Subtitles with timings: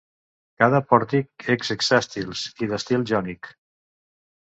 [0.63, 2.35] Cada pòrtic és hexàstil
[2.67, 3.55] i d'estil jònic.